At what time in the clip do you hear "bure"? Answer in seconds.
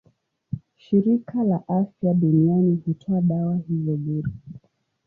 3.97-4.31